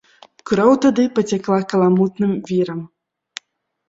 Кроў 0.51 0.71
тады 0.85 1.03
пацякла 1.19 1.57
каламутным 1.73 2.31
вірам. 2.53 2.81